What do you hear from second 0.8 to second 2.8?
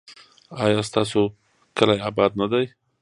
ستاسو کلی اباد نه دی؟